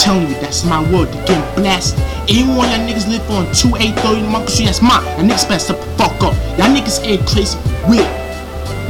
telling 0.00 0.26
you, 0.28 0.34
that's 0.40 0.64
my 0.64 0.80
word. 0.90 1.08
They 1.08 1.20
getting 1.26 1.54
blasted. 1.54 2.00
Any 2.28 2.48
one 2.48 2.68
y'all 2.72 2.80
niggas 2.88 3.06
live 3.06 3.28
on 3.30 3.44
2830 3.52 4.32
Market 4.32 4.50
Street, 4.50 4.66
that's 4.66 4.80
mine. 4.80 5.04
Y'all 5.20 5.28
niggas 5.28 5.48
better 5.48 5.74
the 5.74 5.78
fuck 6.00 6.16
up. 6.24 6.32
Y'all 6.56 6.72
niggas 6.72 7.04
ain't 7.04 7.26
crazy 7.28 7.58
real. 7.84 8.08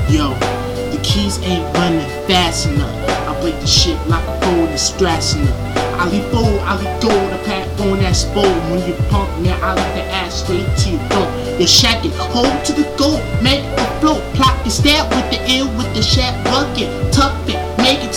Yo, 0.07 0.31
the 0.95 1.01
keys 1.03 1.43
ain't 1.43 1.67
running 1.75 2.07
fast 2.31 2.69
enough. 2.69 2.95
I 3.27 3.41
break 3.43 3.59
the 3.59 3.67
shit 3.67 3.99
like 4.07 4.23
a 4.23 4.41
phone 4.41 4.69
is 4.71 4.83
stressing 4.83 5.43
up. 5.49 5.59
I 5.99 6.09
leave 6.09 6.25
fold, 6.31 6.61
I 6.63 6.79
leave 6.79 7.03
gold, 7.03 7.33
I 7.35 7.39
pack 7.45 7.81
on 7.81 7.99
that 7.99 8.15
spool. 8.15 8.55
When 8.71 8.81
you 8.87 8.95
pump, 9.11 9.29
man, 9.43 9.59
I 9.63 9.75
leave 9.75 9.95
the 9.99 10.05
ass 10.15 10.45
straight 10.45 10.65
to 10.65 10.91
your 10.91 11.03
throat. 11.11 11.61
You 11.61 11.67
shack 11.67 12.05
it, 12.05 12.13
hold 12.15 12.65
to 12.67 12.73
the 12.73 12.87
goal, 12.97 13.19
make 13.43 13.65
a 13.77 13.85
float. 14.01 14.23
Plot 14.35 14.55
your 14.65 14.71
stab 14.71 15.11
with 15.11 15.29
the 15.31 15.43
ill, 15.51 15.67
with 15.77 15.93
the 15.95 16.03
shat 16.03 16.33
bucket. 16.45 16.89
Make 17.47 17.57
it 17.57 17.70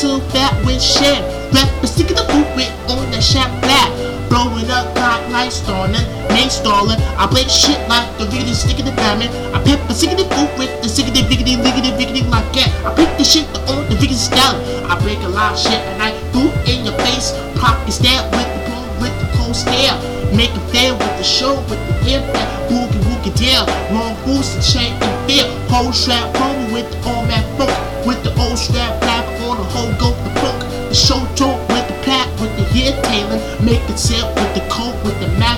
too 0.04 0.20
fat 0.36 0.52
with 0.68 0.84
shit. 0.84 1.24
Rap 1.56 1.72
the 1.80 1.88
stick 1.88 2.12
of 2.12 2.20
the 2.20 2.28
boot 2.28 2.50
with 2.60 2.74
on 2.92 3.08
the 3.16 3.24
shat 3.24 3.48
black. 3.64 3.88
Blowing 4.28 4.68
up, 4.68 4.92
clock 5.00 5.24
light 5.32 5.54
stalling, 5.54 6.04
main 6.28 6.50
stalling. 6.52 7.00
I 7.16 7.24
break 7.32 7.48
shit 7.48 7.80
like 7.88 8.04
the 8.20 8.28
riggedy 8.28 8.52
stick 8.52 8.80
of 8.84 8.86
the 8.86 8.96
diamond. 9.00 9.32
I 9.56 9.64
stick 9.96 10.12
of 10.12 10.20
the 10.20 10.28
boot 10.36 10.52
with 10.60 10.74
the 10.84 10.90
the 10.92 11.24
viggity, 11.24 11.56
viggity, 11.56 11.96
viggity 11.96 12.28
like 12.28 12.52
that. 12.52 12.68
I 12.84 12.92
pick 12.98 13.16
the 13.16 13.24
shit 13.24 13.48
on 13.72 13.88
the 13.88 13.96
viggity 13.96 14.20
style. 14.20 14.60
I 14.92 15.00
break 15.00 15.24
a 15.24 15.30
lot 15.30 15.54
of 15.54 15.60
shit 15.60 15.80
and 15.80 16.04
I 16.04 16.12
boot 16.36 16.52
in 16.68 16.84
your 16.84 16.98
face. 17.08 17.32
Pocket 17.56 17.94
stab 17.94 18.28
with 18.36 18.50
the 18.52 18.60
boom, 18.68 18.84
with 19.00 19.16
the 19.24 19.28
cold 19.38 19.56
stare. 19.56 19.96
Make 20.36 20.52
it 20.52 20.66
fair 20.74 20.92
with 20.92 21.16
the 21.16 21.24
show, 21.24 21.56
with 21.72 21.80
the 21.80 22.20
impact. 22.20 22.52
Boogie 22.68 23.00
woogie 23.08 23.32
down. 23.40 23.70
Long 23.96 24.20
boost 24.26 24.58
and 24.58 24.66
chain 24.66 24.92
and 25.00 25.16
fear. 25.30 25.48
Whole 25.72 25.94
strap 25.94 26.28
promo 26.36 26.74
with 26.74 26.92
the 26.92 26.98
all 27.08 27.24
that 27.32 27.46
funk. 27.56 27.72
With 28.04 28.20
the 28.26 28.34
old 28.42 28.58
strap 28.58 29.03
the 29.64 29.70
whole 29.72 29.92
go 29.96 30.12
the 30.24 30.32
funk. 30.40 30.60
The 30.90 30.96
show 30.96 31.20
talk 31.36 31.58
with 31.70 31.88
the 31.88 31.96
plat, 32.04 32.28
with 32.40 32.52
the 32.58 32.66
hair 32.76 32.92
tailing. 33.08 33.42
Make 33.64 33.84
it 33.90 33.98
sell 33.98 34.28
with 34.36 34.52
the 34.54 34.64
coat, 34.70 34.96
with 35.04 35.18
the 35.20 35.28
Mac. 35.40 35.58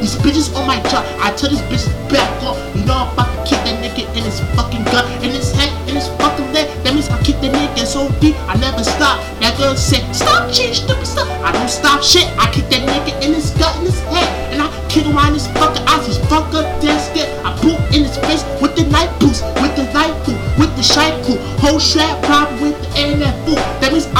These 0.00 0.16
bitches 0.16 0.48
on 0.56 0.66
my 0.66 0.80
job. 0.88 1.04
I 1.20 1.32
tell 1.36 1.50
these 1.50 1.64
bitches 1.68 1.92
back 2.08 2.28
off. 2.42 2.56
You 2.74 2.84
know 2.84 2.94
I'm 2.94 3.12
about 3.12 3.28
to 3.28 3.40
kick 3.44 3.60
that 3.64 3.76
nigga 3.84 4.08
in 4.16 4.24
his 4.24 4.40
fucking 4.56 4.84
gut, 4.84 5.04
in 5.22 5.30
his 5.30 5.52
head, 5.52 5.72
in 5.88 5.94
his 5.94 6.08
fucking 6.20 6.52
leg. 6.52 6.68
That 6.84 6.94
means 6.94 7.08
I 7.08 7.20
kick 7.22 7.40
the 7.40 7.48
nigga 7.48 7.84
so 7.86 8.08
deep, 8.20 8.36
I 8.48 8.56
never 8.56 8.82
stop. 8.84 9.20
That 9.40 9.56
girl 9.58 9.76
said, 9.76 10.04
Stop, 10.14 10.52
shit, 10.52 10.74
stupid 10.74 11.06
stuff. 11.06 11.28
I 11.44 11.52
don't 11.52 11.68
stop 11.68 12.02
shit. 12.02 12.26
I 12.40 12.50
kick 12.52 12.68
that 12.72 12.84
nigga 12.88 13.12
in 13.24 13.34
his 13.34 13.50
gut, 13.60 13.76
in 13.80 13.84
his 13.84 14.00
head, 14.12 14.28
and 14.52 14.62
I 14.62 14.68
kick 14.88 15.06
around 15.06 15.34
his 15.34 15.46
fucking 15.60 15.84
eyes. 15.88 16.06
His 16.06 16.18
fucker 16.32 16.64
desk. 16.80 17.12
I 17.44 17.52
boot 17.60 17.80
in 17.94 18.04
his 18.04 18.16
face 18.24 18.44
with 18.60 18.76
the 18.76 18.84
night 18.88 19.12
boots, 19.20 19.40
with 19.60 19.76
the 19.76 19.84
night 19.92 20.12
boot, 20.24 20.36
with 20.58 20.74
the 20.76 20.82
shite 20.82 21.16
cool. 21.24 21.38
Whole 21.60 21.80
strap 21.80 22.22
problem 22.24 22.63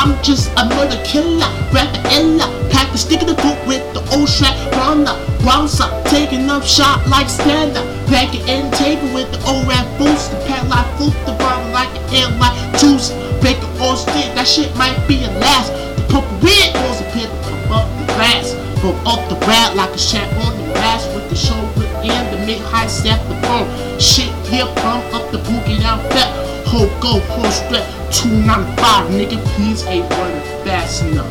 I'm 0.05 0.22
just 0.22 0.52
a 0.60 0.69
murder 0.69 1.00
killer, 1.02 1.48
rapper 1.72 1.97
illa. 2.12 2.44
Pack 2.69 2.92
the 2.92 2.98
stick 2.98 3.22
in 3.22 3.27
the 3.27 3.41
boot 3.41 3.56
with 3.64 3.80
the 3.97 4.05
old 4.12 4.28
strap 4.28 4.52
runner. 4.77 5.16
Bouncer, 5.41 5.88
taking 6.12 6.50
up 6.50 6.62
shot 6.62 7.08
like 7.08 7.24
up. 7.72 7.88
Back 8.12 8.28
it 8.36 8.44
in 8.44 8.70
table 8.72 9.08
with 9.14 9.33
the 9.33 9.41
old 9.48 9.66
rap 9.66 9.88
boost. 9.96 10.30
The 10.30 10.36
pad 10.44 10.69
like 10.69 10.84
foot, 11.00 11.16
the 11.24 11.33
bottle 11.41 11.72
like 11.72 11.88
an 11.88 12.05
air 12.20 12.28
like 12.36 12.52
juice. 12.78 13.16
Break 13.41 13.56
it 13.56 13.80
all 13.80 13.96
stick, 13.96 14.28
that 14.36 14.46
shit 14.46 14.77
might 14.77 14.92
be 15.08 15.24
a 15.24 15.30
last. 15.41 15.72
The 15.96 16.05
purple 16.12 16.36
red 16.44 16.74
goes 16.77 17.00
here 17.16 17.24
to 17.24 17.52
up 17.72 17.89
the 17.96 18.05
glass. 18.12 18.52
Pump 18.84 19.00
up 19.08 19.24
the 19.33 19.41
rat 19.46 19.74
like 19.74 19.89
a 19.89 19.98
shot 19.98 20.28
on 20.44 20.52
the 20.52 20.74
mask 20.74 21.08
with 21.16 21.30
the 21.30 21.36
shoulder 21.36 21.83
and 22.10 22.27
the 22.33 22.47
mid 22.47 22.60
high 22.60 22.86
step 22.86 23.20
the 23.28 23.34
phone. 23.47 23.69
Shit 23.98 24.33
here, 24.47 24.66
pump 24.77 25.05
up 25.14 25.30
the 25.30 25.38
boogie 25.38 25.80
down 25.80 25.98
fat. 26.11 26.30
Whole 26.66 26.88
go, 27.00 27.20
whole 27.33 27.50
strap, 27.50 27.86
295, 28.12 29.11
nigga, 29.11 29.44
please 29.55 29.84
ain't 29.86 30.11
running 30.11 30.41
fast 30.64 31.05
enough. 31.05 31.28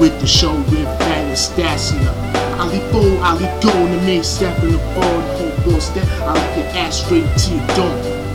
With 0.00 0.18
the 0.20 0.26
show 0.26 0.54
with 0.54 0.84
bang 1.00 1.28
and 1.28 1.36
stats 1.36 1.92
enough. 1.98 2.16
I 2.58 2.66
leave 2.68 2.82
four, 2.90 3.18
I 3.22 3.34
leave 3.34 3.62
go 3.62 3.70
in 3.84 3.92
the 3.92 4.02
main 4.02 4.24
step 4.24 4.62
in 4.62 4.72
the 4.72 4.78
ball, 4.78 5.20
the 5.20 5.34
whole 5.36 5.72
ball 5.72 5.80
step. 5.80 6.06
I 6.22 6.32
leave 6.32 6.64
your 6.64 6.76
ass 6.76 7.04
straight 7.04 7.28
to 7.36 7.50
your 7.54 7.66
dome. 7.76 8.26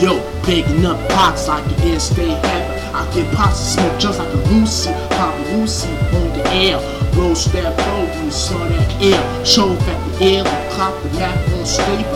Yo, 0.00 0.42
baking 0.46 0.84
up 0.86 0.98
pots 1.10 1.46
like 1.46 1.64
the 1.64 1.84
air 1.84 2.00
stay 2.00 2.28
heavy. 2.28 2.80
I 2.92 3.14
get 3.14 3.32
pots 3.34 3.76
and 3.76 3.80
smoke 3.80 4.00
just 4.00 4.18
like 4.18 4.32
a 4.32 4.36
Lucy, 4.50 4.90
Papa 5.10 5.42
Lucy 5.52 5.88
on 5.88 6.36
the 6.36 6.48
air. 6.48 6.99
That 7.20 7.76
flow 7.76 8.06
when 8.08 8.24
you 8.24 8.30
saw 8.30 8.58
that 8.66 9.02
air. 9.02 9.44
Show 9.44 9.76
at 9.76 10.18
the 10.18 10.24
air, 10.24 10.42
we 10.42 10.74
clock 10.74 10.96
the 11.02 11.10
map 11.20 11.36
on 11.52 11.66
stable. 11.66 12.08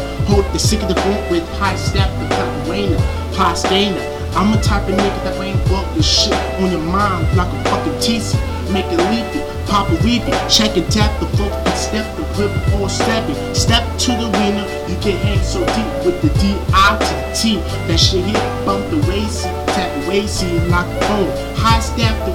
The 0.50 0.58
sick 0.58 0.80
of 0.80 0.88
the 0.88 0.94
boat 0.94 1.30
with 1.30 1.46
high 1.58 1.76
step, 1.76 2.08
the 2.18 2.26
copper 2.34 2.70
rainer, 2.70 2.96
pastana. 3.36 4.00
I'm 4.34 4.56
a 4.56 4.62
type 4.62 4.88
of 4.88 4.96
nigga 4.96 5.24
that 5.24 5.38
ain't 5.44 5.60
walk 5.70 5.86
this 5.94 6.08
shit 6.08 6.32
on 6.58 6.72
your 6.72 6.80
mind 6.80 7.36
like 7.36 7.52
a 7.52 7.64
fucking 7.68 7.92
TC. 8.00 8.34
Make 8.72 8.86
it 8.86 8.98
leafy, 9.12 9.44
pop 9.70 9.90
a 9.90 9.96
weepy, 10.02 10.32
check 10.48 10.74
and 10.74 10.90
tap 10.90 11.12
the 11.20 11.26
folk 11.36 11.52
and 11.52 11.76
step 11.76 12.08
the 12.16 12.24
grip 12.34 12.50
or 12.80 12.88
stepping. 12.88 13.36
Step 13.54 13.84
to 14.08 14.10
the 14.16 14.32
arena, 14.32 14.64
you 14.88 14.96
get 15.04 15.20
hang 15.20 15.38
so 15.44 15.60
deep 15.76 15.92
with 16.06 16.18
the 16.22 16.32
D-I 16.40 16.88
to 16.98 17.14
the 17.14 17.36
T. 17.36 17.60
That 17.86 18.00
shit 18.00 18.24
hit 18.24 18.40
bump 18.64 18.88
the 18.90 18.96
racy, 19.06 19.46
tap 19.76 19.92
the 20.00 20.08
racy, 20.08 20.48
lock 20.72 20.88
the 20.88 21.06
phone. 21.06 21.30
High 21.54 21.78
step 21.80 22.16
the 22.26 22.33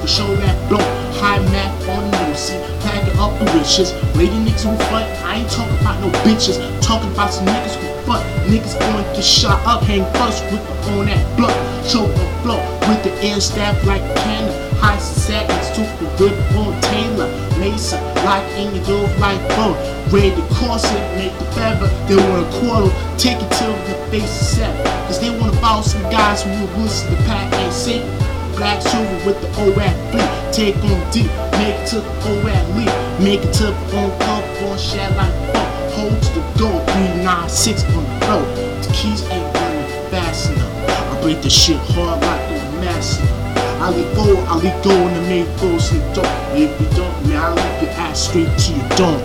the 0.00 0.06
show 0.06 0.26
that 0.36 0.68
blow. 0.68 0.82
High 1.20 1.38
map 1.50 1.72
on 1.88 2.10
the 2.10 2.28
Lucy, 2.28 2.58
packing 2.82 3.18
up 3.18 3.38
the 3.38 3.46
wishes. 3.56 3.92
Lady 4.16 4.34
niggas 4.44 4.64
who 4.64 4.76
front, 4.90 5.06
I 5.24 5.36
ain't 5.36 5.50
talking 5.50 5.76
about 5.80 6.00
no 6.00 6.10
bitches. 6.26 6.58
Talking 6.80 7.10
about 7.12 7.32
some 7.32 7.46
niggas 7.46 7.76
who 7.76 7.94
front. 8.04 8.24
Niggas 8.46 8.78
going 8.78 9.14
to 9.14 9.22
shot 9.22 9.64
up, 9.66 9.82
hang 9.82 10.04
first 10.14 10.44
with 10.50 10.62
the 10.66 10.74
on 10.92 11.06
that 11.06 11.36
blood. 11.36 11.54
Show 11.86 12.06
the 12.06 12.26
flow 12.42 12.60
with 12.88 13.02
the 13.04 13.12
air 13.24 13.40
staff 13.40 13.76
like 13.86 14.02
cannon. 14.24 14.52
High 14.76 14.98
seconds, 14.98 15.66
super 15.72 16.06
whip 16.18 16.36
on 16.56 16.80
Taylor. 16.82 17.28
Mesa, 17.58 18.00
like 18.24 18.46
in 18.58 18.74
your 18.74 18.84
door 18.84 19.08
like 19.18 19.40
bone. 19.56 19.76
Ready 20.10 20.34
to 20.34 20.42
cross 20.54 20.84
it, 20.84 21.04
make 21.16 21.36
the 21.38 21.46
feather. 21.52 21.88
They 22.06 22.16
want 22.16 22.46
a 22.46 22.50
quarter, 22.60 22.92
take 23.16 23.40
it 23.40 23.50
till 23.56 23.72
the 23.72 23.94
face 24.10 24.24
is 24.24 24.56
set. 24.56 24.74
Cause 25.06 25.20
they 25.20 25.30
wanna 25.30 25.56
follow 25.60 25.82
some 25.82 26.02
guys 26.10 26.42
who 26.42 26.50
will 26.50 26.82
listen 26.82 27.10
the 27.10 27.16
pack 27.24 27.52
ain't 27.54 27.72
safe. 27.72 28.33
Black 28.56 28.80
silver 28.80 29.26
with 29.26 29.40
the 29.40 29.48
fleet. 29.52 30.52
Take 30.52 30.76
on 30.76 31.10
deep, 31.10 31.30
make 31.58 31.74
it 31.74 31.86
to 31.88 31.96
the 31.96 32.64
leap. 32.76 33.20
Make 33.20 33.42
it 33.42 33.52
to 33.54 33.64
the 33.64 33.96
on 33.98 34.10
cup, 34.20 34.44
on 34.62 34.78
shad 34.78 35.16
like 35.16 35.34
fuck. 35.52 35.74
To 35.94 36.34
the 36.34 36.40
goal, 36.58 36.80
396 36.86 37.84
on 37.84 38.04
the 38.04 38.26
road. 38.26 38.82
The 38.82 38.92
keys 38.92 39.22
ain't 39.30 39.54
running 39.54 40.10
fast 40.10 40.50
enough. 40.50 40.72
I 40.88 41.20
break 41.22 41.42
the 41.42 41.50
shit 41.50 41.78
hard 41.94 42.20
like 42.20 42.40
a 42.50 42.80
master. 42.80 43.26
I 43.80 43.90
leave 43.90 44.14
go, 44.14 44.36
I 44.46 44.56
leave 44.56 44.84
go 44.84 44.90
in 44.90 45.14
the 45.14 45.20
main 45.22 45.46
force 45.58 45.90
and 45.92 46.14
don't. 46.14 46.26
If 46.54 46.70
you 46.80 46.88
don't, 46.96 47.28
man, 47.28 47.42
I 47.42 47.50
leave 47.54 47.82
your 47.82 47.90
ass 47.92 48.28
straight 48.28 48.56
to 48.58 48.72
your 48.72 48.88
dome. 48.96 49.22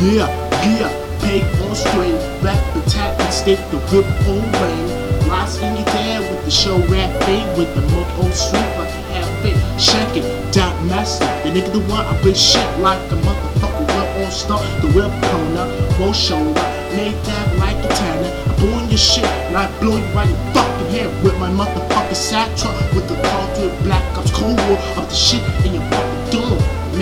Yeah, 0.00 0.26
yeah, 0.66 0.90
peg 1.20 1.42
on 1.62 1.74
straight, 1.74 2.18
rap 2.42 2.76
attack 2.76 3.20
and 3.20 3.32
stick 3.32 3.58
the 3.70 3.78
whip 3.90 4.06
on 4.26 4.42
rain. 4.62 5.01
Rise 5.32 5.56
in 5.62 5.76
your 5.76 5.86
dad 5.86 6.20
with 6.30 6.44
the 6.44 6.50
show 6.50 6.76
rap 6.92 7.10
fade 7.24 7.56
with 7.56 7.74
the 7.74 7.80
milk 7.88 8.06
on 8.20 8.30
street 8.32 8.68
like 8.76 8.92
a 8.92 9.02
half 9.16 9.30
fit. 9.40 9.56
Check 9.80 10.14
it, 10.14 10.28
dot 10.52 10.76
master. 10.84 11.24
The 11.42 11.48
nigga 11.56 11.72
the 11.72 11.80
one 11.88 12.04
I 12.04 12.20
break 12.20 12.36
shit 12.36 12.68
like 12.80 13.00
a 13.10 13.16
motherfucker. 13.24 13.86
Well 13.88 14.26
on 14.26 14.30
start 14.30 14.60
the 14.82 14.88
whip 14.92 15.08
corner, 15.24 15.66
roll 15.98 16.12
shoulder, 16.12 16.60
made 16.92 17.16
that 17.24 17.48
like 17.56 17.80
a 17.82 17.88
tanner. 17.88 18.28
I 18.44 18.54
blow 18.60 18.86
your 18.90 18.98
shit 18.98 19.24
I 19.24 19.72
blow 19.80 19.96
you 19.96 20.04
right 20.12 20.28
in 20.28 20.36
your 20.36 20.52
fucking 20.52 20.90
head 20.92 21.24
with 21.24 21.38
my 21.40 21.48
motherfucking 21.48 22.60
truck 22.60 22.76
with 22.92 23.08
the 23.08 23.16
car 23.26 23.54
to 23.56 23.84
black 23.84 24.04
ops 24.18 24.30
cold 24.32 24.58
war 24.68 24.76
of 25.00 25.08
the 25.08 25.14
shit 25.14 25.42
in 25.64 25.80
your 25.80 25.90
door. 25.90 26.11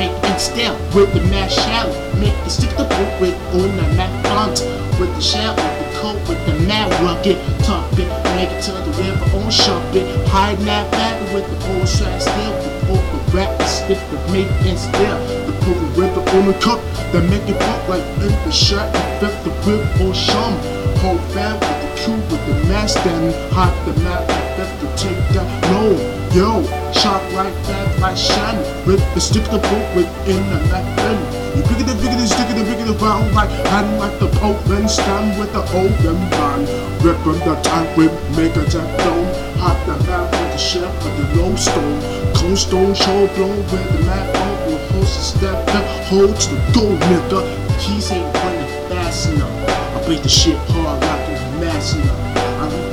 Make 0.00 0.16
it 0.32 0.40
stale 0.40 0.78
with 0.94 1.12
the 1.12 1.20
mash 1.28 1.54
shallow. 1.56 1.92
Make 2.16 2.32
it 2.32 2.48
stick 2.48 2.70
the 2.70 2.88
boot 2.88 3.20
with 3.20 3.36
on 3.52 3.76
the 3.76 3.84
map 4.00 4.08
font 4.24 4.64
with 4.98 5.12
the 5.14 5.20
shell 5.20 5.54
with 5.54 5.76
the 5.76 6.00
coat 6.00 6.16
with 6.26 6.40
the 6.46 6.56
mad 6.64 6.88
rugged 7.04 7.36
top 7.68 7.84
it. 8.00 8.08
Make 8.32 8.48
it 8.48 8.62
to 8.64 8.72
the 8.72 8.92
river 8.96 9.36
on 9.36 9.50
sharp 9.50 9.84
it. 9.94 10.08
Hide 10.28 10.56
that 10.60 10.90
back 10.90 11.20
with 11.34 11.44
the 11.44 11.76
old 11.76 11.86
strap 11.86 12.18
still 12.18 12.54
with 12.88 13.04
the 13.12 13.36
rap 13.36 13.52
stick 13.68 14.00
the 14.08 14.16
make 14.32 14.48
and 14.64 14.78
still. 14.78 15.20
The 15.44 15.52
the 15.68 16.00
river 16.00 16.24
on 16.32 16.46
the 16.46 16.56
cup 16.64 16.80
that 17.12 17.28
make 17.28 17.44
it 17.44 17.60
fuck 17.60 17.88
like 17.90 18.06
in 18.24 18.32
the 18.48 18.50
shirt 18.50 18.88
and 18.96 19.20
flip 19.20 19.36
the 19.44 19.52
whip 19.68 20.00
on 20.00 20.14
shum. 20.14 20.56
Hold 21.04 21.20
fam 21.36 21.60
with 21.60 21.78
the 21.84 21.90
cube 22.00 22.24
with 22.32 22.40
the 22.48 22.56
mask 22.72 23.04
and 23.04 23.34
hot 23.52 23.76
the 23.84 23.92
and 23.92 24.48
flip 24.56 24.72
to 24.80 24.86
take 24.96 25.20
that 25.36 25.48
no. 25.68 26.19
Yo, 26.30 26.62
sharp 26.94 27.20
like 27.34 27.54
that 27.66 27.98
like 27.98 28.16
shiny. 28.16 28.62
Rip 28.86 29.02
the 29.14 29.20
stick 29.20 29.42
the 29.50 29.58
boot 29.58 29.86
within 29.98 30.38
the 30.46 30.62
left 30.70 30.86
end. 31.02 31.18
You 31.58 31.62
bigger 31.66 31.82
the 31.90 31.98
bigger 31.98 32.14
the 32.14 32.26
sticker 32.30 32.54
the 32.54 32.62
bigger 32.62 32.86
the 32.86 32.94
round 33.02 33.34
like 33.34 33.50
hand 33.66 33.98
like 33.98 34.16
the 34.20 34.28
Pope 34.38 34.64
and 34.70 34.88
stand 34.88 35.40
with 35.40 35.52
the 35.52 35.66
open 35.74 36.18
band. 36.30 36.70
Rip 37.02 37.18
on 37.26 37.34
the 37.42 37.58
tank 37.66 37.96
whip, 37.96 38.14
make 38.38 38.54
a 38.54 38.62
jack 38.70 38.86
dome. 39.02 39.26
Hot 39.58 39.74
the 39.90 39.98
map 40.06 40.30
with 40.30 40.52
the 40.54 40.56
chef 40.56 40.94
with 41.02 41.18
the 41.18 41.42
low 41.42 41.56
stone. 41.56 41.98
Cold 42.38 42.58
stone 42.58 42.94
show 42.94 43.26
blow 43.34 43.50
with 43.50 43.90
the 43.90 44.00
map 44.06 44.30
on 44.30 44.70
with 44.70 44.90
horses 44.92 45.34
step 45.34 45.58
up. 45.74 45.84
Hold 46.14 46.38
to 46.38 46.54
the 46.54 46.60
gold 46.70 47.00
nigga. 47.10 47.42
Keys 47.82 48.12
ain't 48.12 48.32
running 48.38 48.70
fast 48.88 49.34
enough. 49.34 49.50
I 49.98 50.06
break 50.06 50.22
the 50.22 50.28
shit 50.28 50.56
hard 50.78 51.02
like 51.02 51.26
a 51.26 51.58
mass 51.58 51.94
enough. 51.94 52.29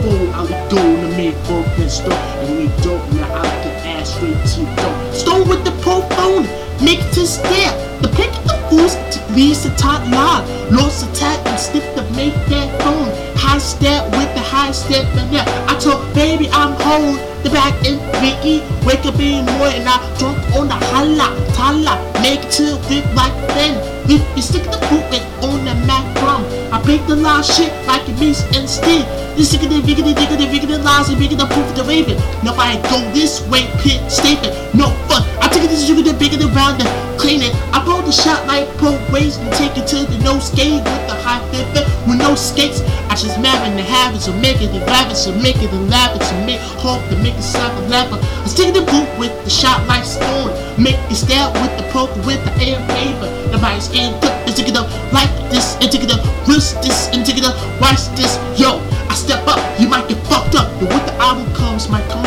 I 0.07 0.15
be 0.15 0.15
full, 0.15 0.33
I 0.33 0.45
be 0.45 0.53
gold 0.69 0.99
to 1.01 1.17
make 1.17 1.35
broken 1.45 1.89
stuff. 1.89 2.13
And 2.43 2.57
we 2.57 2.67
dope, 2.83 3.03
now 3.13 3.35
I 3.35 3.47
can 3.63 3.99
ass 3.99 4.15
straight 4.15 4.39
to 4.55 4.65
dope. 4.75 5.13
Stone 5.13 5.49
with 5.49 5.63
the 5.65 5.71
pro 5.81 6.01
phone. 6.15 6.47
make 6.83 6.99
to 7.11 7.25
stare. 7.27 7.73
The 8.01 8.07
pick 8.09 8.29
of 8.29 8.43
the 8.45 8.57
fools 8.69 8.95
to 8.95 9.33
leaves 9.33 9.63
the 9.63 9.69
top 9.75 10.01
line. 10.11 10.45
Lost 10.73 11.09
attack 11.09 11.45
and 11.47 11.59
stick 11.59 11.83
the 11.95 12.03
make 12.15 12.33
that 12.49 12.81
phone. 12.81 13.09
High 13.35 13.57
step 13.59 14.05
with 14.11 14.33
the 14.33 14.41
high 14.41 14.71
step 14.71 15.05
and 15.15 15.31
yeah. 15.31 15.45
I 15.67 15.77
told 15.79 16.13
baby 16.13 16.49
I'm 16.51 16.73
home. 16.81 17.17
The 17.43 17.49
back 17.49 17.75
in 17.85 17.99
Vicky, 18.21 18.63
wake 18.85 19.05
up 19.05 19.19
in 19.19 19.45
the 19.45 19.51
morning 19.53 19.87
I 19.87 19.97
drunk 20.19 20.37
on 20.55 20.67
the 20.67 20.75
holla, 20.91 21.27
tala, 21.53 21.95
make 22.21 22.43
it 22.43 22.51
to 22.57 22.75
flip 22.87 23.05
like 23.15 23.35
then. 23.55 23.96
If 24.09 24.23
you 24.37 24.41
stick 24.41 24.63
the 24.63 24.79
with 25.11 25.43
on 25.43 25.65
the 25.65 25.75
Mac 25.85 26.03
drum, 26.17 26.43
I 26.71 26.81
break 26.81 27.05
the 27.07 27.15
line 27.15 27.43
shit 27.43 27.71
like 27.85 28.07
it 28.07 28.17
means 28.17 28.41
instead. 28.55 29.03
This 29.37 29.53
is 29.53 29.59
the 29.59 29.67
biggity, 29.67 30.15
diggity, 30.15 30.47
biggity, 30.47 30.81
lies, 30.81 31.09
and 31.09 31.17
biggity, 31.19 31.45
proof 31.51 31.67
of 31.69 31.75
the 31.75 31.83
raven. 31.83 32.15
Nobody 32.43 32.81
go 32.89 33.03
this 33.11 33.45
way, 33.49 33.67
pit, 33.83 33.99
statement. 34.09 34.55
No 34.73 34.89
fun. 35.11 35.36
I 35.47 35.49
take 35.49 35.63
it 35.63 35.71
this 35.71 35.87
sugar, 35.87 36.03
bigger 36.11 36.35
than 36.35 36.51
round 36.51 36.83
and 36.83 36.91
clean 37.15 37.39
it. 37.39 37.55
I 37.71 37.79
blow 37.79 38.03
the 38.03 38.11
shot 38.11 38.43
like 38.51 38.67
pro 38.75 38.99
ways 39.15 39.39
and 39.39 39.47
take 39.55 39.79
it 39.79 39.87
to 39.95 40.03
the 40.03 40.19
no 40.19 40.43
skate 40.43 40.83
with 40.83 41.03
the 41.07 41.15
high 41.23 41.39
fit 41.55 41.87
with 42.03 42.19
no 42.19 42.35
skates. 42.35 42.83
I 43.07 43.15
just 43.15 43.39
marry 43.39 43.71
the 43.71 43.79
habits 43.79 44.27
of 44.27 44.35
making 44.43 44.75
it 44.75 44.83
lavish 44.91 45.23
and 45.23 45.39
make 45.39 45.55
it 45.63 45.71
lavish 45.87 46.27
and 46.35 46.43
make 46.43 46.59
hope 46.83 46.99
to 47.07 47.15
make 47.23 47.39
it 47.39 47.47
sound 47.47 47.79
a 47.79 47.87
level. 47.87 48.19
I 48.19 48.47
stick 48.51 48.75
the 48.75 48.83
boot 48.91 49.07
with 49.15 49.31
the 49.47 49.49
shot 49.49 49.87
like 49.87 50.03
stone. 50.03 50.51
Make 50.75 50.99
it 51.07 51.15
stab 51.15 51.55
with 51.63 51.71
the 51.79 51.87
poker 51.95 52.19
with 52.27 52.43
the 52.43 52.51
air 52.67 52.83
paper. 52.91 53.31
Nobody's 53.47 53.87
in 53.95 54.19
the 54.19 54.27
indicative 54.51 54.83
like 55.15 55.31
this, 55.47 55.79
indicative, 55.79 56.19
wrist 56.43 56.75
this, 56.83 57.07
indicative, 57.15 57.55
watch 57.79 58.03
this, 58.19 58.35
yo. 58.59 58.83
I 59.07 59.15
step 59.15 59.47
up, 59.47 59.63
you 59.79 59.87
might 59.87 60.11
get 60.11 60.19
fucked 60.27 60.59
up, 60.59 60.67
but 60.75 60.91
when 60.91 61.03
the 61.07 61.15
album 61.23 61.47
comes, 61.55 61.87
might 61.87 62.03
come 62.11 62.26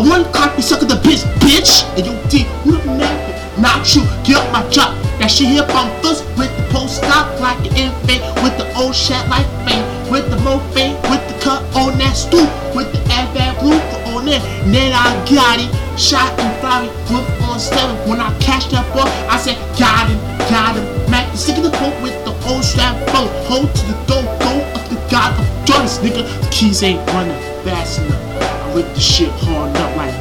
I 0.00 0.02
want 0.08 0.24
to 0.24 0.32
copy 0.32 0.62
sucker 0.62 0.86
the 0.88 0.96
bitch, 1.04 1.28
bitch. 1.44 1.84
And 1.92 2.08
you 2.08 2.16
D, 2.32 2.48
who 2.64 2.80
the 2.80 2.88
man? 2.96 3.60
Not 3.60 3.84
you, 3.92 4.00
get 4.24 4.40
up 4.40 4.48
my 4.48 4.64
drop. 4.72 4.96
That 5.20 5.28
shit 5.28 5.52
here 5.52 5.68
from 5.68 5.92
first 6.00 6.24
with 6.40 6.48
the 6.56 6.64
post 6.72 7.04
stop 7.04 7.28
like 7.36 7.60
an 7.68 7.76
infant, 7.76 8.24
with 8.40 8.56
the 8.56 8.64
old 8.80 8.96
shit 8.96 9.20
like 9.28 9.44
fame, 9.68 9.84
with 10.08 10.24
the 10.32 10.40
mo 10.40 10.56
fame, 10.72 10.96
with 11.12 11.20
the 11.28 11.36
cut 11.44 11.60
on 11.76 12.00
that 12.00 12.16
stoop, 12.16 12.48
with 12.72 12.88
the 12.96 13.00
bad 13.12 13.28
roof 13.60 13.76
on 14.16 14.24
it. 14.24 14.40
Then 14.72 14.96
I 14.96 15.12
got 15.28 15.60
it, 15.60 15.68
shot 16.00 16.32
and 16.40 16.54
fire, 16.64 16.88
roof 17.12 17.28
on 17.44 17.60
seven. 17.60 17.92
When 18.08 18.24
I 18.24 18.32
cashed 18.40 18.72
that 18.72 18.88
ball, 18.96 19.04
I 19.28 19.36
said, 19.36 19.60
got 19.76 20.08
him, 20.08 20.16
got 20.48 20.80
him. 20.80 20.88
Mac, 21.12 21.28
stick 21.36 21.60
in 21.60 21.62
the 21.68 21.76
boat 21.76 21.92
with 22.00 22.16
the 22.24 22.32
old 22.48 22.64
strap 22.64 22.96
boat, 23.12 23.28
hold 23.44 23.68
to 23.68 23.82
the 23.84 23.96
door, 24.08 24.24
go 24.40 24.64
up 24.72 24.88
the 24.88 24.96
god 25.12 25.36
of 25.36 25.44
guns, 25.68 26.00
nigga. 26.00 26.24
The 26.40 26.48
keys 26.48 26.82
ain't 26.82 27.04
running 27.12 27.36
fast 27.68 28.00
enough. 28.00 28.16
I 28.40 28.72
rip 28.72 28.88
the 28.94 29.00
shit 29.00 29.28
hard 29.44 29.76
up 29.76 29.79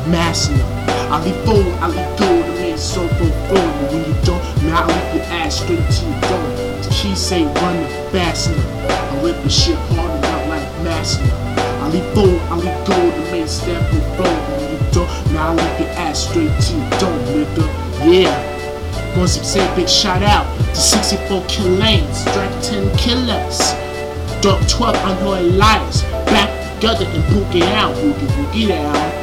mass 0.09 0.49
enough. 0.49 0.89
I 1.11 1.23
leave 1.23 1.35
forward, 1.45 1.73
I 1.79 1.87
leave 1.87 2.19
go, 2.19 2.41
the 2.41 2.53
man 2.59 2.77
so. 2.77 3.07
But 3.07 3.31
when 3.91 4.05
you 4.05 4.13
don't, 4.23 4.43
man, 4.63 4.75
I 4.75 4.85
leave 4.85 5.15
your 5.15 5.25
ass 5.33 5.61
straight 5.61 5.77
to 5.77 6.05
your 6.05 6.21
door. 6.21 6.59
Ain't 7.31 7.61
running 7.61 7.87
fast 8.11 8.49
enough. 8.49 8.89
I 8.89 9.21
rip 9.23 9.43
the 9.43 9.49
shit 9.49 9.75
hard 9.75 10.17
enough 10.17 10.47
like 10.47 10.83
mass 10.83 11.19
enough. 11.19 11.59
I 11.83 11.89
leave 11.89 12.13
forward, 12.13 12.41
I 12.49 12.55
leave 12.55 12.87
go, 12.87 12.95
the 12.95 13.31
man 13.31 13.47
step 13.47 13.81
flow. 14.15 14.25
When 14.25 14.71
you 14.71 14.91
don't, 14.91 15.33
now 15.33 15.51
I 15.51 15.55
leave 15.55 15.79
your 15.79 15.89
ass 15.97 16.27
straight 16.27 16.49
to 16.49 16.73
your 16.73 16.89
door, 16.99 17.17
nigga. 17.29 18.11
Yeah. 18.11 19.13
Gonna 19.15 19.27
say 19.27 19.75
big 19.75 19.89
shout 19.89 20.23
out 20.23 20.45
to 20.69 20.75
64 20.75 21.43
kill 21.47 21.67
lanes, 21.67 22.23
Drag 22.25 22.63
10 22.63 22.95
killers, 22.97 23.59
Dark 24.41 24.67
12 24.67 24.95
Unholy 24.95 25.51
Liars, 25.51 26.03
back 26.25 26.49
together 26.75 27.05
and 27.05 27.23
book 27.33 27.53
it 27.55 27.63
out, 27.63 27.95
boogie 27.95 28.27
boogie 28.37 28.67
down. 28.69 29.18